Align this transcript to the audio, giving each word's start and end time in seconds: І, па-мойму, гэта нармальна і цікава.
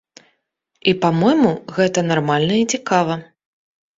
І, 0.21 0.91
па-мойму, 1.01 1.51
гэта 1.79 1.99
нармальна 2.11 2.57
і 2.61 2.65
цікава. 2.77 3.19